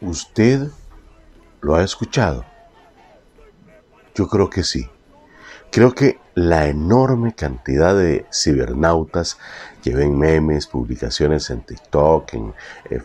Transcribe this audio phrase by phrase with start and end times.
[0.00, 0.68] ¿Usted
[1.60, 2.44] lo ha escuchado?
[4.14, 4.88] Yo creo que sí.
[5.70, 9.38] Creo que la enorme cantidad de cibernautas
[9.82, 12.54] que ven memes, publicaciones en TikTok, en,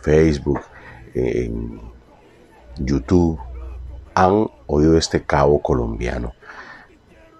[0.00, 0.60] Facebook,
[1.14, 1.80] en
[2.78, 3.38] YouTube,
[4.14, 6.32] han oído este cabo colombiano.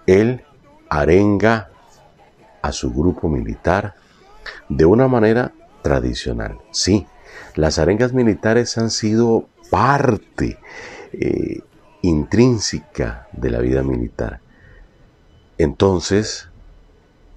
[0.05, 0.43] Él
[0.89, 1.69] arenga
[2.61, 3.95] a su grupo militar
[4.69, 6.59] de una manera tradicional.
[6.71, 7.07] Sí,
[7.55, 10.57] las arengas militares han sido parte
[11.13, 11.61] eh,
[12.01, 14.41] intrínseca de la vida militar.
[15.57, 16.49] Entonces,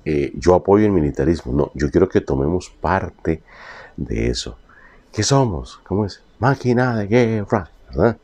[0.05, 1.53] eh, yo apoyo el militarismo.
[1.53, 3.43] No, yo quiero que tomemos parte
[3.97, 4.59] de eso.
[5.13, 5.81] ¿Qué somos?
[5.85, 6.23] ¿Cómo es?
[6.39, 8.17] Máquina de guerra, ¿verdad?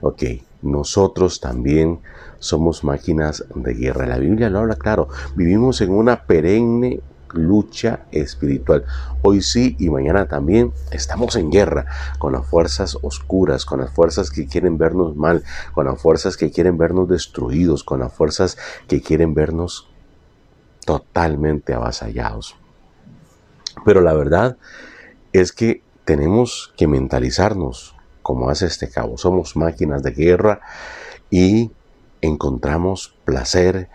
[0.00, 0.22] Ok,
[0.62, 2.00] nosotros también
[2.38, 4.06] somos máquinas de guerra.
[4.06, 5.08] La Biblia lo habla claro.
[5.34, 7.00] Vivimos en una perenne
[7.36, 8.84] lucha espiritual.
[9.22, 11.86] Hoy sí y mañana también estamos en guerra
[12.18, 16.50] con las fuerzas oscuras, con las fuerzas que quieren vernos mal, con las fuerzas que
[16.50, 18.56] quieren vernos destruidos, con las fuerzas
[18.88, 19.88] que quieren vernos
[20.84, 22.56] totalmente avasallados.
[23.84, 24.56] Pero la verdad
[25.32, 29.18] es que tenemos que mentalizarnos como hace este cabo.
[29.18, 30.60] Somos máquinas de guerra
[31.30, 31.70] y
[32.20, 33.88] encontramos placer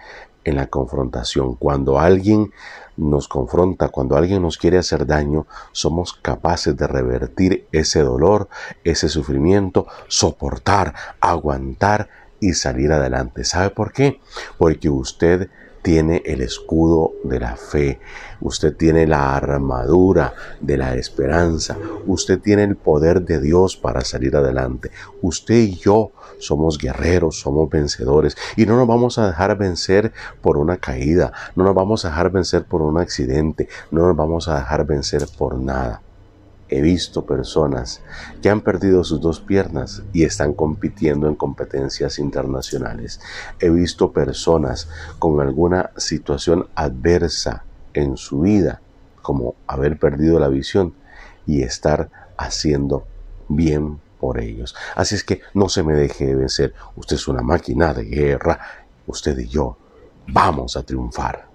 [0.43, 1.55] en la confrontación.
[1.55, 2.51] Cuando alguien
[2.97, 8.47] nos confronta, cuando alguien nos quiere hacer daño, somos capaces de revertir ese dolor,
[8.83, 12.09] ese sufrimiento, soportar, aguantar
[12.41, 13.45] y salir adelante.
[13.45, 14.19] ¿Sabe por qué?
[14.57, 15.49] Porque usted
[15.81, 17.99] tiene el escudo de la fe,
[18.39, 24.35] usted tiene la armadura de la esperanza, usted tiene el poder de Dios para salir
[24.35, 24.91] adelante.
[25.21, 30.57] Usted y yo somos guerreros, somos vencedores y no nos vamos a dejar vencer por
[30.57, 34.55] una caída, no nos vamos a dejar vencer por un accidente, no nos vamos a
[34.55, 36.01] dejar vencer por nada.
[36.71, 38.01] He visto personas
[38.41, 43.19] que han perdido sus dos piernas y están compitiendo en competencias internacionales.
[43.59, 44.87] He visto personas
[45.19, 48.79] con alguna situación adversa en su vida,
[49.21, 50.93] como haber perdido la visión
[51.45, 53.05] y estar haciendo
[53.49, 54.73] bien por ellos.
[54.95, 56.73] Así es que no se me deje de vencer.
[56.95, 58.59] Usted es una máquina de guerra.
[59.07, 59.77] Usted y yo
[60.27, 61.50] vamos a triunfar.